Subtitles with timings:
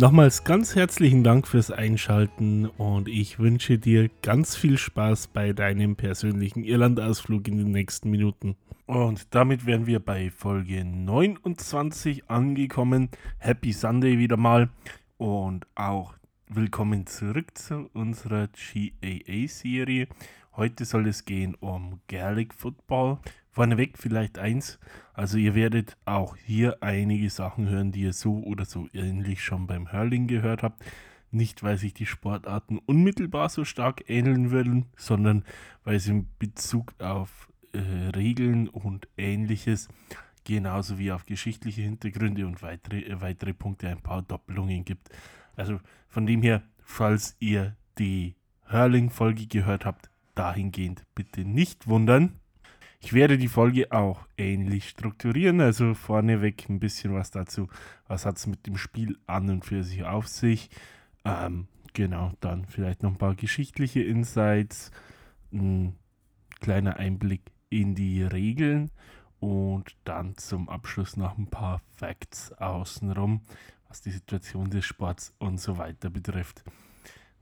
[0.00, 5.94] Nochmals ganz herzlichen Dank fürs Einschalten und ich wünsche dir ganz viel Spaß bei deinem
[5.94, 8.56] persönlichen Irlandausflug in den nächsten Minuten.
[8.86, 13.10] Und damit wären wir bei Folge 29 angekommen.
[13.36, 14.70] Happy Sunday wieder mal
[15.18, 16.14] und auch
[16.48, 20.08] willkommen zurück zu unserer GAA-Serie.
[20.56, 23.18] Heute soll es gehen um Gaelic Football.
[23.50, 24.78] Vorneweg vielleicht eins,
[25.12, 29.66] also ihr werdet auch hier einige Sachen hören, die ihr so oder so ähnlich schon
[29.66, 30.84] beim Hurling gehört habt.
[31.32, 35.44] Nicht, weil sich die Sportarten unmittelbar so stark ähneln würden, sondern
[35.84, 37.78] weil sie in Bezug auf äh,
[38.16, 39.88] Regeln und ähnliches,
[40.44, 45.08] genauso wie auf geschichtliche Hintergründe und weitere, äh, weitere Punkte ein paar Doppelungen gibt.
[45.54, 48.34] Also von dem her, falls ihr die
[48.72, 52.39] Hurling-Folge gehört habt, dahingehend bitte nicht wundern.
[53.02, 57.68] Ich werde die Folge auch ähnlich strukturieren, also vorneweg ein bisschen was dazu,
[58.06, 60.68] was hat es mit dem Spiel an und für sich auf sich.
[61.24, 64.90] Ähm, genau, dann vielleicht noch ein paar geschichtliche Insights,
[65.50, 65.96] ein
[66.60, 68.90] kleiner Einblick in die Regeln
[69.40, 73.40] und dann zum Abschluss noch ein paar Facts außenrum,
[73.88, 76.64] was die Situation des Sports und so weiter betrifft.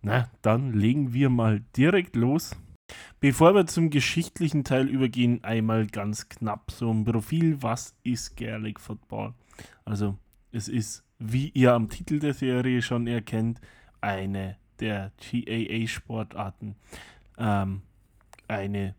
[0.03, 2.57] Na, dann legen wir mal direkt los.
[3.21, 7.63] Bevor wir zum geschichtlichen Teil übergehen, einmal ganz knapp so ein Profil.
[7.63, 9.35] Was ist Gaelic Football?
[9.85, 10.17] Also,
[10.53, 13.61] es ist, wie ihr am Titel der Serie schon erkennt,
[14.01, 16.77] eine der GAA-Sportarten.
[17.37, 17.83] Ähm,
[18.47, 18.95] eine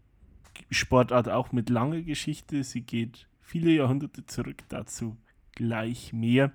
[0.69, 2.63] Sportart auch mit langer Geschichte.
[2.63, 5.15] Sie geht viele Jahrhunderte zurück, dazu
[5.53, 6.51] gleich mehr.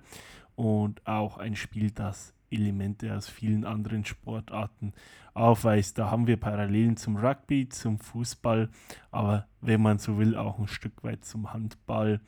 [0.55, 4.93] Und auch ein Spiel, das Elemente aus vielen anderen Sportarten
[5.33, 5.97] aufweist.
[5.97, 8.69] Da haben wir Parallelen zum Rugby, zum Fußball,
[9.11, 12.21] aber wenn man so will, auch ein Stück weit zum Handball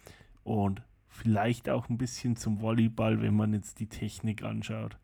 [0.43, 4.97] und vielleicht auch ein bisschen zum Volleyball, wenn man jetzt die Technik anschaut.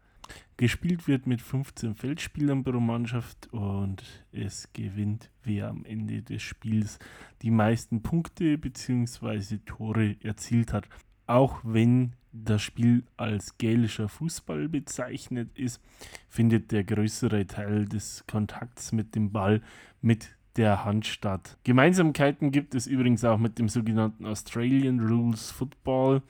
[0.57, 7.00] Gespielt wird mit 15 Feldspielern pro Mannschaft und es gewinnt wer am Ende des Spiels
[7.41, 9.57] die meisten Punkte bzw.
[9.66, 10.88] Tore erzielt hat.
[11.25, 15.82] Auch wenn das Spiel als gälischer Fußball bezeichnet ist,
[16.28, 19.62] findet der größere Teil des Kontakts mit dem Ball
[20.02, 21.58] mit der Hand statt.
[21.64, 26.22] Gemeinsamkeiten gibt es übrigens auch mit dem sogenannten Australian Rules Football,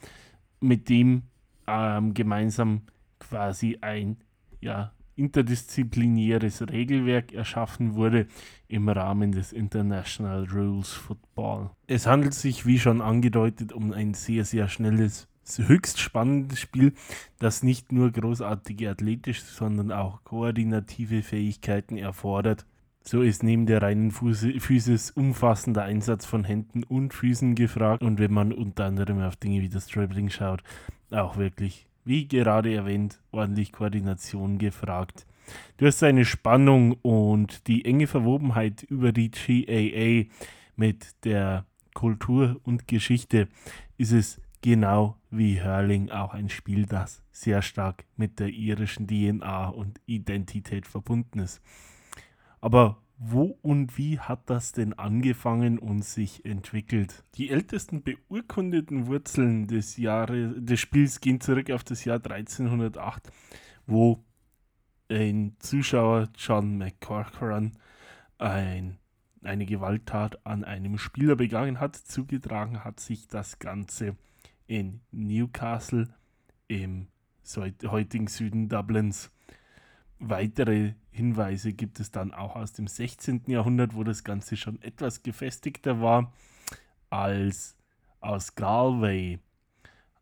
[0.60, 1.24] mit dem
[1.68, 2.82] ähm, gemeinsam
[3.20, 4.18] quasi ein
[4.62, 8.28] ja, interdisziplinäres Regelwerk erschaffen wurde
[8.68, 11.70] im Rahmen des International Rules Football.
[11.88, 16.94] Es handelt sich, wie schon angedeutet, um ein sehr, sehr schnelles höchst spannendes Spiel,
[17.40, 22.66] das nicht nur großartige athletische, sondern auch koordinative Fähigkeiten erfordert.
[23.06, 28.32] So ist neben der reinen Physis umfassender Einsatz von Händen und Füßen gefragt und wenn
[28.32, 30.64] man unter anderem auf Dinge wie das Dribbling schaut,
[31.12, 35.26] auch wirklich, wie gerade erwähnt, ordentlich Koordination gefragt.
[35.76, 40.34] Durch seine Spannung und die enge Verwobenheit über die GAA
[40.78, 43.50] mit der Kultur und Geschichte
[43.98, 49.68] ist es genau wie Hurling auch ein Spiel, das sehr stark mit der irischen DNA
[49.68, 51.62] und Identität verbunden ist.
[52.62, 57.24] Aber wo und wie hat das denn angefangen und sich entwickelt?
[57.36, 63.32] Die ältesten beurkundeten Wurzeln des, Jahres, des Spiels gehen zurück auf das Jahr 1308,
[63.86, 64.24] wo
[65.10, 67.74] ein Zuschauer, John McCorcoran,
[68.38, 68.98] ein,
[69.44, 71.96] eine Gewalttat an einem Spieler begangen hat.
[71.96, 74.16] Zugetragen hat sich das Ganze
[74.68, 76.14] in Newcastle
[76.68, 77.08] im
[77.86, 79.32] heutigen Süden Dublins.
[80.20, 83.44] Weitere Hinweise gibt es dann auch aus dem 16.
[83.48, 86.34] Jahrhundert, wo das Ganze schon etwas gefestigter war,
[87.10, 87.78] als
[88.22, 89.40] aus Galway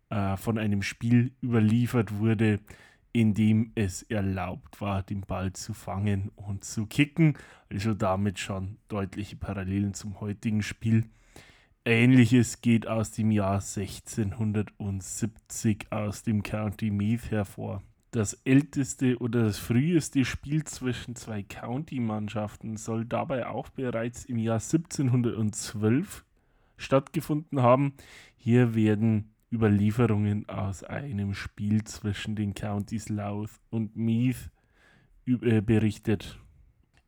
[0.10, 2.60] äh, von einem Spiel überliefert wurde,
[3.14, 7.38] in dem es erlaubt war, den Ball zu fangen und zu kicken.
[7.70, 11.06] Also damit schon deutliche Parallelen zum heutigen Spiel.
[11.84, 17.82] Ähnliches geht aus dem Jahr 1670 aus dem County Meath hervor.
[18.12, 24.60] Das älteste oder das früheste Spiel zwischen zwei County-Mannschaften soll dabei auch bereits im Jahr
[24.60, 26.24] 1712
[26.78, 27.94] stattgefunden haben.
[28.36, 34.52] Hier werden Überlieferungen aus einem Spiel zwischen den Countys Louth und Meath
[35.26, 36.41] äh, berichtet.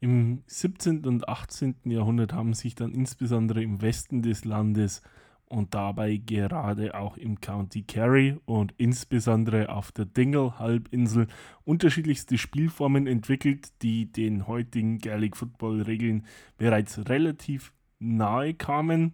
[0.04, 1.06] Im 17.
[1.06, 1.76] und 18.
[1.86, 5.02] Jahrhundert haben sich dann insbesondere im Westen des Landes
[5.46, 11.28] und dabei gerade auch im County Kerry und insbesondere auf der Dingle-Halbinsel
[11.64, 16.26] unterschiedlichste Spielformen entwickelt, die den heutigen Gaelic Football-Regeln
[16.58, 19.14] bereits relativ nahe kamen.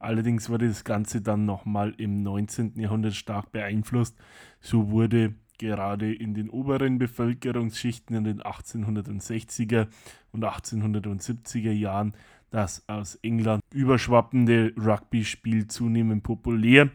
[0.00, 2.80] Allerdings wurde das Ganze dann nochmal im 19.
[2.80, 4.16] Jahrhundert stark beeinflusst.
[4.58, 9.88] So wurde gerade in den oberen Bevölkerungsschichten in den 1860er
[10.32, 12.14] und 1870er Jahren
[12.50, 16.90] das aus England überschwappende Rugby-Spiel zunehmend populär.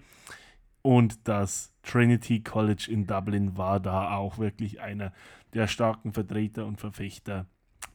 [0.82, 5.14] Und das Trinity College in Dublin war da auch wirklich einer
[5.54, 7.46] der starken Vertreter und Verfechter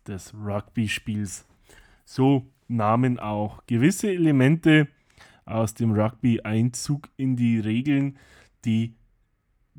[0.06, 1.46] des Rugby-Spiels.
[2.04, 4.88] So nahmen auch gewisse Elemente
[5.44, 8.18] aus dem Rugby Einzug in die Regeln,
[8.64, 8.94] die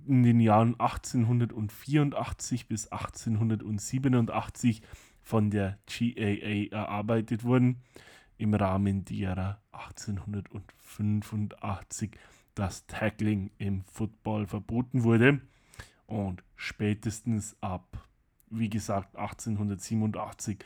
[0.08, 4.82] in den Jahren 1884 bis 1887
[5.22, 7.84] von der GAA erarbeitet wurden,
[8.38, 12.12] im Rahmen derer 1885
[12.56, 15.40] das Tackling im Football verboten wurde
[16.06, 18.08] und spätestens ab,
[18.50, 20.60] wie gesagt, 1887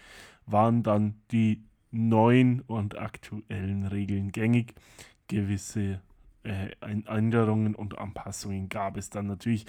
[0.45, 4.73] waren dann die neuen und aktuellen Regeln gängig.
[5.27, 6.01] Gewisse
[6.43, 9.65] äh, Änderungen und Anpassungen gab es dann natürlich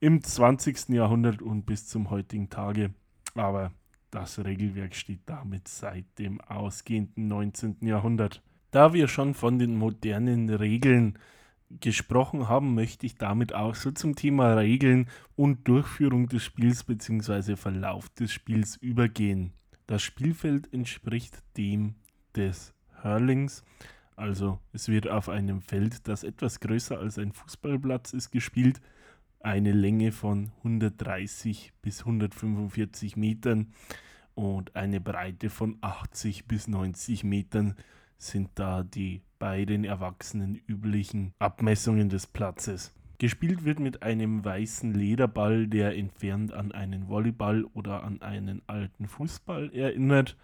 [0.00, 0.90] im 20.
[0.90, 2.94] Jahrhundert und bis zum heutigen Tage.
[3.34, 3.72] Aber
[4.10, 7.78] das Regelwerk steht damit seit dem ausgehenden 19.
[7.82, 8.42] Jahrhundert.
[8.70, 11.18] Da wir schon von den modernen Regeln
[11.80, 17.56] gesprochen haben, möchte ich damit auch so zum Thema Regeln und Durchführung des Spiels bzw.
[17.56, 19.52] Verlauf des Spiels übergehen.
[19.86, 21.94] Das Spielfeld entspricht dem
[22.34, 23.64] des Hurlings,
[24.16, 28.80] also es wird auf einem Feld, das etwas größer als ein Fußballplatz ist, gespielt,
[29.40, 33.72] eine Länge von 130 bis 145 Metern
[34.34, 37.74] und eine Breite von 80 bis 90 Metern
[38.16, 42.94] sind da die bei den Erwachsenen üblichen Abmessungen des Platzes.
[43.18, 49.06] Gespielt wird mit einem weißen Lederball, der entfernt an einen Volleyball oder an einen alten
[49.06, 50.36] Fußball erinnert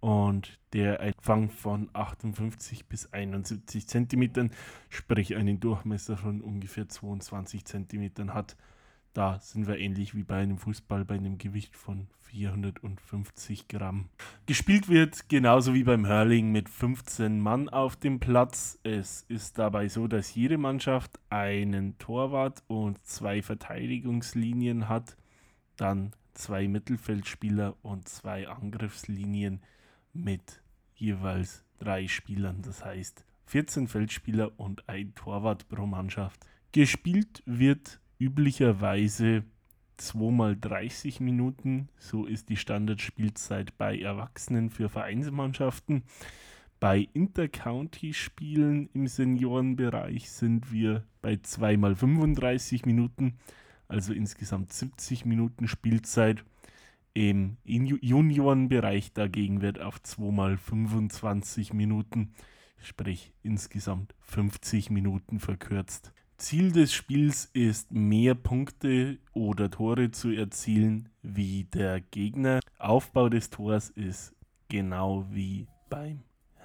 [0.00, 4.50] und der einen von 58 bis 71 cm,
[4.88, 8.56] sprich einen Durchmesser von ungefähr 22 cm hat.
[9.14, 14.10] Da sind wir ähnlich wie bei einem Fußball bei einem Gewicht von 450 Gramm.
[14.46, 18.78] Gespielt wird genauso wie beim Hurling mit 15 Mann auf dem Platz.
[18.82, 25.16] Es ist dabei so, dass jede Mannschaft einen Torwart und zwei Verteidigungslinien hat,
[25.76, 29.60] dann zwei Mittelfeldspieler und zwei Angriffslinien
[30.12, 30.62] mit
[30.94, 36.46] jeweils drei Spielern, das heißt 14 Feldspieler und ein Torwart pro Mannschaft.
[36.72, 39.44] Gespielt wird üblicherweise
[39.96, 46.04] 2 mal 30 Minuten, so ist die Standardspielzeit bei Erwachsenen für Vereinsmannschaften.
[46.80, 53.38] Bei Intercounty-Spielen im Seniorenbereich sind wir bei 2 mal 35 Minuten,
[53.88, 56.44] also insgesamt 70 Minuten Spielzeit.
[57.18, 62.32] Im Juniorenbereich dagegen wird auf 2 mal 25 Minuten,
[62.80, 66.12] sprich insgesamt 50 Minuten verkürzt.
[66.36, 72.60] Ziel des Spiels ist, mehr Punkte oder Tore zu erzielen wie der Gegner.
[72.78, 74.36] Aufbau des Tors ist
[74.68, 76.22] genau wie beim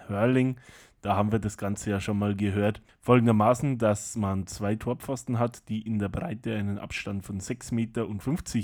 [0.08, 0.58] Hurling.
[1.02, 2.84] Da haben wir das Ganze ja schon mal gehört.
[3.02, 8.08] Folgendermaßen, dass man zwei Torpfosten hat, die in der Breite einen Abstand von 6,50 Meter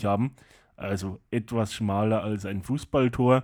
[0.07, 0.35] haben
[0.79, 3.43] also etwas schmaler als ein Fußballtor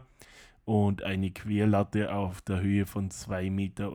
[0.63, 3.92] und eine Querlatte auf der Höhe von 2,50 Meter,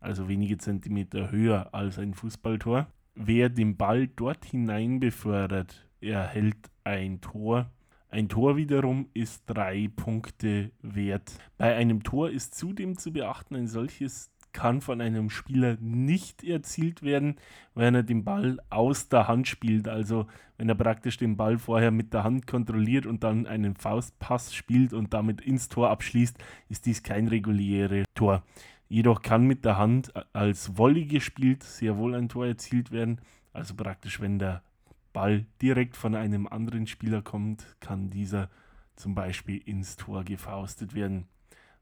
[0.00, 2.86] also wenige Zentimeter höher als ein Fußballtor.
[3.14, 7.70] Wer den Ball dort hinein befördert, erhält ein Tor.
[8.10, 11.32] Ein Tor wiederum ist drei Punkte wert.
[11.58, 17.04] Bei einem Tor ist zudem zu beachten, ein solches kann von einem Spieler nicht erzielt
[17.04, 17.36] werden,
[17.76, 19.86] wenn er den Ball aus der Hand spielt.
[19.86, 24.52] Also wenn er praktisch den Ball vorher mit der Hand kontrolliert und dann einen Faustpass
[24.52, 26.36] spielt und damit ins Tor abschließt,
[26.68, 28.42] ist dies kein reguläres Tor.
[28.88, 33.20] Jedoch kann mit der Hand als Volley gespielt sehr wohl ein Tor erzielt werden.
[33.52, 34.64] Also praktisch, wenn der
[35.12, 38.50] Ball direkt von einem anderen Spieler kommt, kann dieser
[38.96, 41.28] zum Beispiel ins Tor gefaustet werden.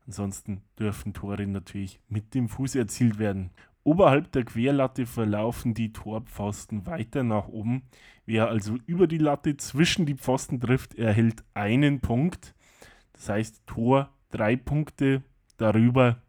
[0.07, 3.51] Ansonsten dürfen Tore natürlich mit dem Fuß erzielt werden.
[3.83, 7.83] Oberhalb der Querlatte verlaufen die Torpfosten weiter nach oben.
[8.25, 12.55] Wer also über die Latte zwischen die Pfosten trifft, erhält einen Punkt.
[13.13, 15.23] Das heißt Tor drei Punkte,
[15.57, 16.23] darüber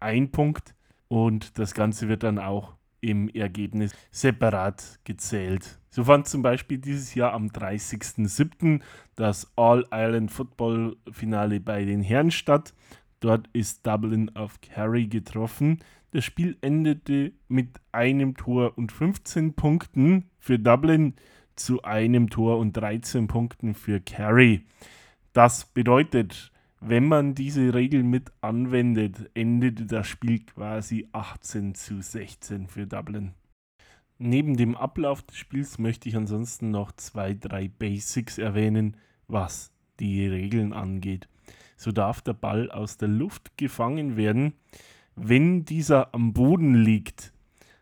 [0.00, 0.74] ein Punkt.
[1.08, 5.78] Und das Ganze wird dann auch im Ergebnis separat gezählt.
[5.90, 8.80] So fand zum Beispiel dieses Jahr am 30.07.
[9.16, 12.74] das All-Ireland Football Finale bei den Herren statt.
[13.20, 15.78] Dort ist Dublin auf Kerry getroffen.
[16.12, 21.14] Das Spiel endete mit einem Tor und 15 Punkten für Dublin
[21.56, 24.64] zu einem Tor und 13 Punkten für Kerry.
[25.32, 32.68] Das bedeutet, wenn man diese Regel mit anwendet, endete das Spiel quasi 18 zu 16
[32.68, 33.32] für Dublin.
[34.18, 38.96] Neben dem Ablauf des Spiels möchte ich ansonsten noch zwei, drei Basics erwähnen,
[39.26, 41.28] was die Regeln angeht.
[41.78, 44.52] So darf der Ball aus der Luft gefangen werden,
[45.14, 47.32] wenn dieser am Boden liegt.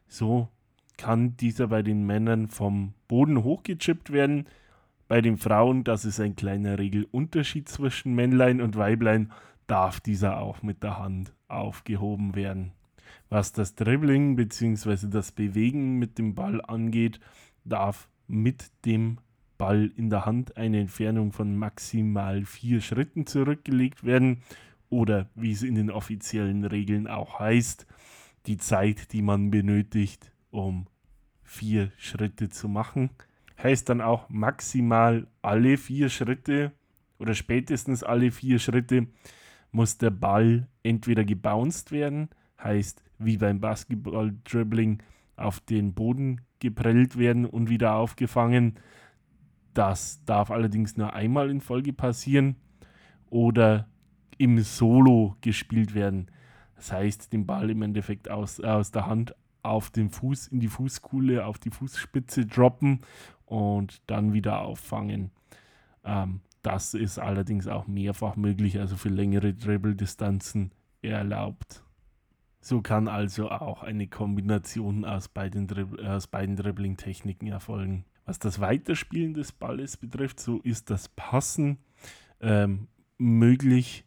[0.07, 0.49] So
[0.99, 4.47] kann dieser bei den Männern vom Boden hochgechippt werden.
[5.09, 9.33] Bei den Frauen, das ist ein kleiner Regelunterschied zwischen Männlein und Weiblein,
[9.67, 12.73] darf dieser auch mit der Hand aufgehoben werden.
[13.31, 15.09] Was das Dribbling bzw.
[15.09, 17.19] das Bewegen mit dem Ball angeht,
[17.65, 19.19] darf mit dem
[19.59, 24.43] Ball in der Hand eine Entfernung von maximal vier Schritten zurückgelegt werden
[24.89, 27.87] oder wie es in den offiziellen Regeln auch heißt,
[28.47, 30.87] die Zeit, die man benötigt, um
[31.43, 33.11] vier Schritte zu machen.
[33.63, 36.73] Heißt dann auch maximal alle vier Schritte
[37.19, 39.07] oder spätestens alle vier Schritte
[39.73, 42.29] muss der Ball entweder gebounced werden,
[42.63, 45.03] heißt wie beim Basketball-Dribbling
[45.37, 48.77] auf den Boden geprellt werden und wieder aufgefangen.
[49.77, 52.57] Das darf allerdings nur einmal in Folge passieren
[53.29, 53.87] oder
[54.39, 56.31] im Solo gespielt werden.
[56.77, 60.69] Das heißt, den Ball im Endeffekt aus, aus der Hand auf den Fuß, in die
[60.69, 63.03] Fußkuhle, auf die Fußspitze droppen
[63.45, 65.31] und dann wieder auffangen.
[66.05, 71.85] Ähm, das ist allerdings auch mehrfach möglich, also für längere Dribble-Distanzen erlaubt.
[72.63, 78.07] So kann also auch eine Kombination aus beiden, Drib aus beiden Dribbling-Techniken erfolgen.
[78.27, 81.79] Was das Weiterspielen des Balles betrifft, so ist das Passen
[82.41, 84.05] ähm, möglich,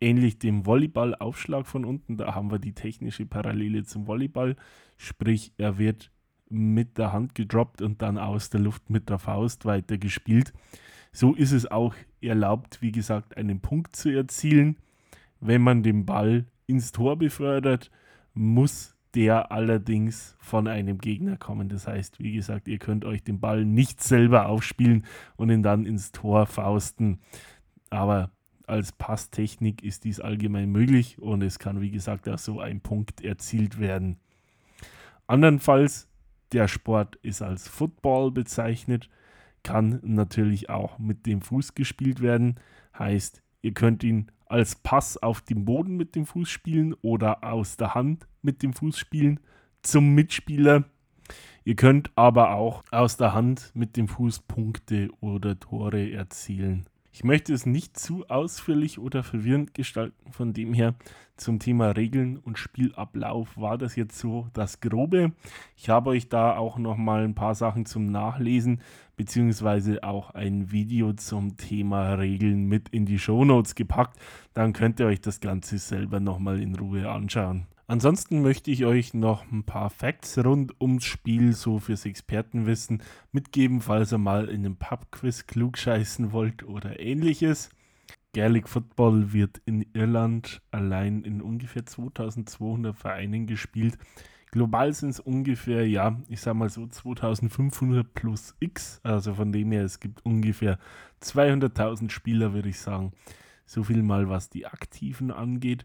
[0.00, 2.18] ähnlich dem Volleyballaufschlag von unten.
[2.18, 4.56] Da haben wir die technische Parallele zum Volleyball,
[4.98, 6.12] sprich er wird
[6.48, 10.52] mit der Hand gedroppt und dann aus der Luft mit der Faust weitergespielt.
[11.12, 14.76] So ist es auch erlaubt, wie gesagt, einen Punkt zu erzielen,
[15.40, 17.90] wenn man den Ball ins Tor befördert,
[18.34, 21.70] muss der allerdings von einem Gegner kommen.
[21.70, 25.06] Das heißt, wie gesagt, ihr könnt euch den Ball nicht selber aufspielen
[25.36, 27.20] und ihn dann ins Tor fausten.
[27.88, 28.30] Aber
[28.66, 33.22] als Passtechnik ist dies allgemein möglich und es kann, wie gesagt, auch so ein Punkt
[33.22, 34.18] erzielt werden.
[35.26, 36.08] Andernfalls,
[36.52, 39.08] der Sport ist als Football bezeichnet,
[39.62, 42.56] kann natürlich auch mit dem Fuß gespielt werden.
[42.98, 47.76] Heißt, ihr könnt ihn als Pass auf dem Boden mit dem Fuß spielen oder aus
[47.76, 49.40] der Hand mit dem Fuß spielen
[49.82, 50.84] zum Mitspieler.
[51.64, 56.86] Ihr könnt aber auch aus der Hand mit dem Fuß Punkte oder Tore erzielen.
[57.16, 60.94] Ich möchte es nicht zu ausführlich oder verwirrend gestalten, von dem her
[61.38, 65.32] zum Thema Regeln und Spielablauf war das jetzt so das Grobe.
[65.76, 68.82] Ich habe euch da auch noch mal ein paar Sachen zum Nachlesen
[69.16, 74.18] beziehungsweise auch ein Video zum Thema Regeln mit in die Shownotes gepackt.
[74.52, 77.66] Dann könnt ihr euch das Ganze selber noch mal in Ruhe anschauen.
[77.88, 83.80] Ansonsten möchte ich euch noch ein paar Facts rund ums Spiel, so fürs Expertenwissen, mitgeben,
[83.80, 87.70] falls ihr mal in einem Pubquiz klugscheißen wollt oder ähnliches.
[88.32, 93.96] Gaelic Football wird in Irland allein in ungefähr 2200 Vereinen gespielt.
[94.56, 99.00] Global sind es ungefähr, ja, ich sag mal so 2500 plus X.
[99.02, 100.78] Also von dem her, es gibt ungefähr
[101.20, 103.12] 200.000 Spieler, würde ich sagen.
[103.66, 105.84] So viel mal, was die Aktiven angeht.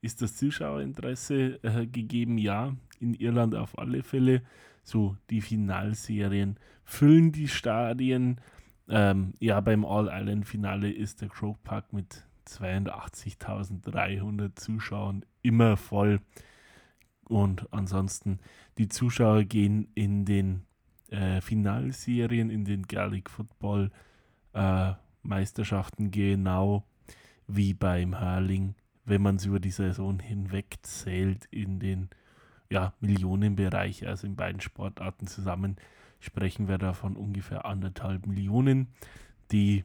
[0.00, 2.38] Ist das Zuschauerinteresse äh, gegeben?
[2.38, 4.40] Ja, in Irland auf alle Fälle.
[4.84, 8.40] So, die Finalserien füllen die Stadien.
[8.88, 16.20] Ähm, ja, beim All-Island-Finale ist der Croke Park mit 82.300 Zuschauern immer voll.
[17.28, 18.40] Und ansonsten,
[18.78, 20.62] die Zuschauer gehen in den
[21.10, 23.90] äh, Finalserien, in den Gaelic Football
[24.54, 24.92] äh,
[25.22, 26.84] Meisterschaften genau
[27.46, 28.74] wie beim Hurling
[29.08, 32.10] wenn man es über die Saison hinweg zählt, in den
[32.70, 35.76] ja, Millionenbereich, also in beiden Sportarten zusammen,
[36.20, 38.88] sprechen wir da von ungefähr anderthalb Millionen,
[39.50, 39.84] die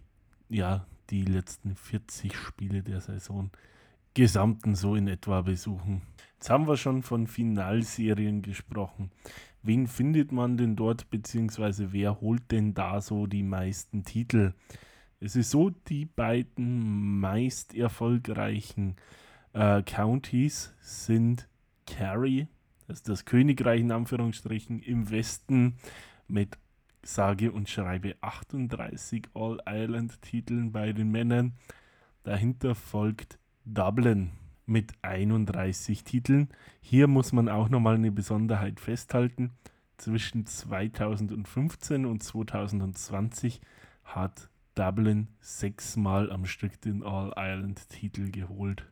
[0.50, 3.52] ja die letzten 40 Spiele der Saison
[4.14, 6.02] gesamten so in etwa besuchen.
[6.44, 9.12] Jetzt haben wir schon von Finalserien gesprochen.
[9.62, 14.52] Wen findet man denn dort, beziehungsweise wer holt denn da so die meisten Titel?
[15.22, 18.98] Es ist so, die beiden meist erfolgreichen
[19.54, 21.48] äh, Counties sind
[21.86, 22.50] Kerry,
[22.90, 25.78] das ist das Königreich in Anführungsstrichen, im Westen
[26.28, 26.58] mit
[27.04, 31.54] sage und schreibe 38 All-Ireland-Titeln bei den Männern.
[32.24, 34.32] Dahinter folgt Dublin
[34.66, 36.50] mit 31 Titeln.
[36.82, 39.52] Hier muss man auch nochmal eine Besonderheit festhalten.
[39.98, 43.62] Zwischen 2015 und 2020
[44.04, 48.86] hat Dublin sechsmal am Stück den All-Ireland-Titel geholt.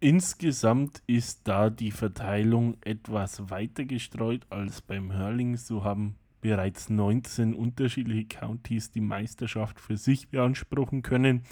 [0.00, 5.56] Insgesamt ist da die Verteilung etwas weiter gestreut als beim Hurling.
[5.56, 11.42] So haben bereits 19 unterschiedliche Countys die Meisterschaft für sich beanspruchen können.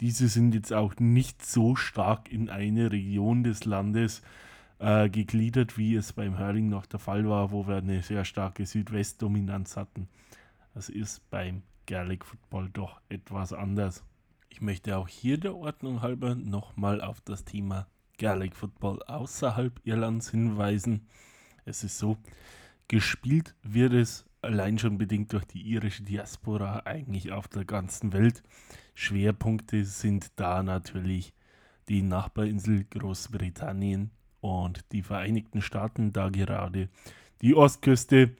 [0.00, 4.22] Diese sind jetzt auch nicht so stark in eine Region des Landes
[4.78, 8.66] äh, gegliedert, wie es beim Hurling noch der Fall war, wo wir eine sehr starke
[8.66, 10.08] Südwestdominanz hatten.
[10.74, 14.04] Das ist beim Gaelic Football doch etwas anders.
[14.48, 17.86] Ich möchte auch hier der Ordnung halber nochmal auf das Thema
[18.18, 21.08] Gaelic Football außerhalb Irlands hinweisen.
[21.64, 22.16] Es ist so,
[22.88, 28.42] gespielt wird es allein schon bedingt durch die irische Diaspora eigentlich auf der ganzen Welt.
[28.94, 31.34] Schwerpunkte sind da natürlich
[31.88, 34.10] die Nachbarinsel Großbritannien
[34.40, 36.88] und die Vereinigten Staaten, da gerade
[37.42, 38.36] die Ostküste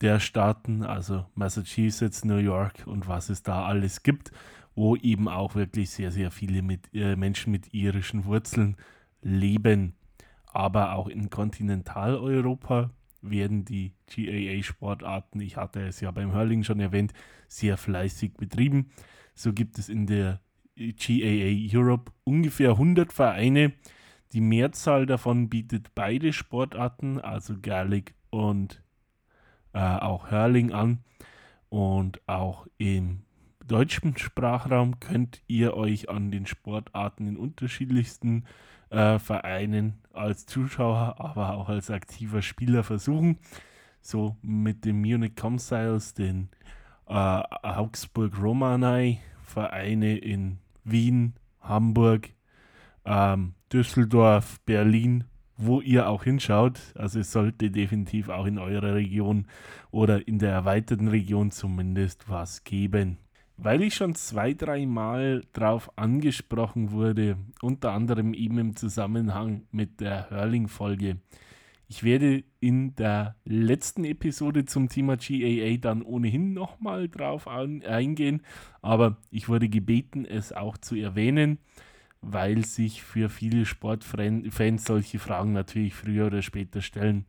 [0.00, 4.30] der Staaten, also Massachusetts, New York und was es da alles gibt,
[4.74, 8.76] wo eben auch wirklich sehr, sehr viele mit, äh, Menschen mit irischen Wurzeln
[9.22, 9.94] leben.
[10.46, 17.12] Aber auch in Kontinentaleuropa werden die GAA-Sportarten, ich hatte es ja beim Hurling schon erwähnt,
[17.48, 18.90] sehr fleißig betrieben.
[19.34, 20.40] So gibt es in der
[20.76, 23.72] GAA Europe ungefähr 100 Vereine.
[24.32, 28.82] Die Mehrzahl davon bietet beide Sportarten, also Gaelic und
[29.72, 30.98] äh, auch Hurling an.
[31.68, 33.22] Und auch im
[33.66, 38.44] deutschen Sprachraum könnt ihr euch an den Sportarten in unterschiedlichsten
[38.90, 43.38] äh, Vereinen als Zuschauer, aber auch als aktiver Spieler versuchen.
[44.00, 46.48] So mit den Munich Comsiles, den
[47.06, 52.30] äh, Augsburg Romanei, Vereine in Wien, Hamburg,
[53.04, 55.24] ähm, Düsseldorf, Berlin,
[55.56, 56.80] wo ihr auch hinschaut.
[56.94, 59.46] Also es sollte definitiv auch in eurer Region
[59.90, 63.18] oder in der erweiterten Region zumindest was geben.
[63.60, 70.00] Weil ich schon zwei, drei Mal darauf angesprochen wurde, unter anderem eben im Zusammenhang mit
[70.00, 71.16] der Hurling-Folge.
[71.88, 78.42] Ich werde in der letzten Episode zum Thema GAA dann ohnehin nochmal drauf eingehen,
[78.80, 81.58] aber ich wurde gebeten, es auch zu erwähnen,
[82.20, 87.24] weil sich für viele Sportfans solche Fragen natürlich früher oder später stellen.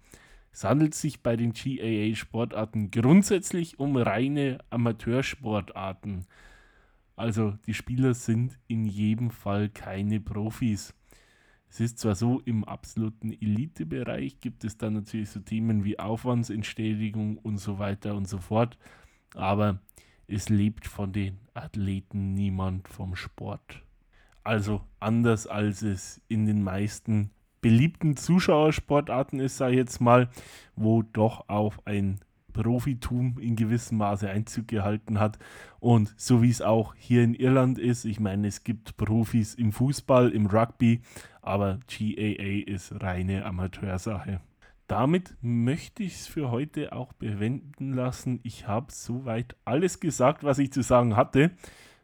[0.51, 6.25] Es handelt sich bei den GAA-Sportarten grundsätzlich um reine Amateursportarten.
[7.15, 10.93] Also die Spieler sind in jedem Fall keine Profis.
[11.69, 17.37] Es ist zwar so, im absoluten Elitebereich gibt es dann natürlich so Themen wie Aufwandsentschädigung
[17.37, 18.77] und so weiter und so fort,
[19.35, 19.79] aber
[20.27, 23.83] es lebt von den Athleten niemand vom Sport.
[24.43, 27.31] Also anders als es in den meisten
[27.61, 30.29] beliebten Zuschauersportarten ist, sage ich jetzt mal,
[30.75, 32.19] wo doch auch ein
[32.53, 35.39] Profitum in gewissem Maße Einzug gehalten hat.
[35.79, 39.71] Und so wie es auch hier in Irland ist, ich meine, es gibt Profis im
[39.71, 41.01] Fußball, im Rugby,
[41.41, 44.41] aber GAA ist reine Amateursache.
[44.87, 48.39] Damit möchte ich es für heute auch bewenden lassen.
[48.43, 51.51] Ich habe soweit alles gesagt, was ich zu sagen hatte.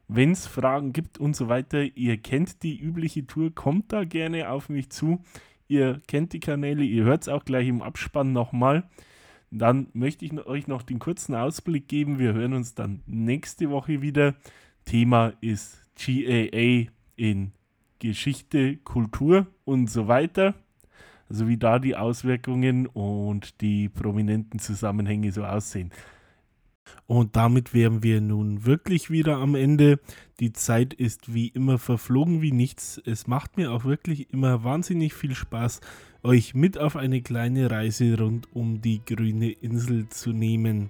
[0.08, 4.50] Wenn es Fragen gibt und so weiter, ihr kennt die übliche Tour, kommt da gerne
[4.50, 5.22] auf mich zu.
[5.68, 8.88] Ihr kennt die Kanäle, ihr hört es auch gleich im Abspann nochmal.
[9.50, 12.20] Dann möchte ich euch noch den kurzen Ausblick geben.
[12.20, 14.36] Wir hören uns dann nächste Woche wieder.
[14.86, 17.52] Thema ist GAA in
[18.00, 20.54] Geschichte, Kultur und so weiter.
[21.30, 25.92] Also wie da die Auswirkungen und die prominenten Zusammenhänge so aussehen.
[27.08, 30.00] Und damit wären wir nun wirklich wieder am Ende.
[30.40, 33.02] Die Zeit ist wie immer verflogen wie nichts.
[33.06, 35.82] Es macht mir auch wirklich immer wahnsinnig viel Spaß,
[36.24, 40.90] euch mit auf eine kleine Reise rund um die grüne Insel zu nehmen.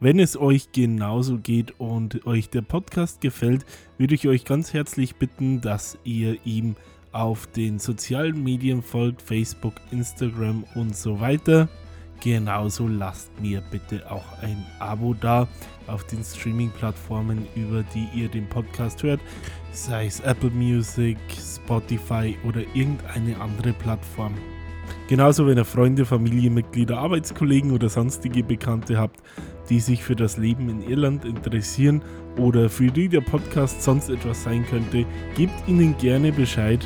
[0.00, 3.64] Wenn es euch genauso geht und euch der Podcast gefällt,
[3.98, 6.76] würde ich euch ganz herzlich bitten, dass ihr ihm
[7.12, 11.68] auf den sozialen Medien folgt, Facebook, Instagram und so weiter.
[12.20, 15.46] Genauso lasst mir bitte auch ein Abo da
[15.86, 19.20] auf den Streaming-Plattformen, über die ihr den Podcast hört,
[19.72, 24.34] sei es Apple Music, Spotify oder irgendeine andere Plattform.
[25.08, 29.20] Genauso, wenn ihr Freunde, Familienmitglieder, Arbeitskollegen oder sonstige Bekannte habt,
[29.68, 32.02] die sich für das Leben in Irland interessieren
[32.38, 35.04] oder für die der Podcast sonst etwas sein könnte,
[35.36, 36.84] gebt ihnen gerne Bescheid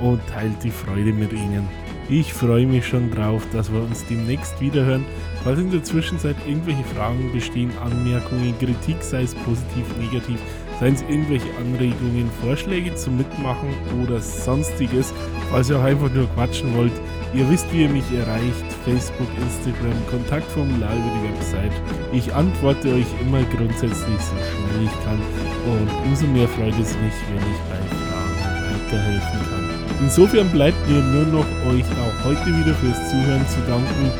[0.00, 1.89] und teilt die Freude mit ihnen.
[2.12, 5.04] Ich freue mich schon drauf, dass wir uns demnächst wiederhören.
[5.44, 10.40] Falls in der Zwischenzeit irgendwelche Fragen bestehen, Anmerkungen, Kritik, sei es positiv, negativ,
[10.80, 13.68] seien es irgendwelche Anregungen, Vorschläge zum Mitmachen
[14.02, 15.14] oder sonstiges,
[15.52, 16.92] falls ihr auch einfach nur quatschen wollt,
[17.32, 21.72] ihr wisst, wie ihr mich erreicht, Facebook, Instagram, Kontaktformular über die Website.
[22.12, 25.20] Ich antworte euch immer grundsätzlich so schnell ich kann
[25.64, 29.69] und umso mehr freut es mich, wenn ich bei Fragen weiterhelfen kann.
[30.00, 34.10] Insofern bleibt mir nur noch euch auch heute wieder fürs Zuhören zu danken.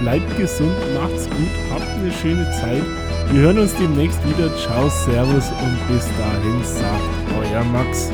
[0.00, 2.82] Bleibt gesund, macht's gut, habt eine schöne Zeit.
[3.32, 4.54] Wir hören uns demnächst wieder.
[4.56, 8.10] Ciao, Servus und bis dahin sagt euer Max.